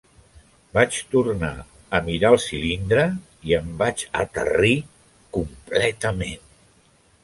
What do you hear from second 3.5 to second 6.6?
i em vaig aterrir completament.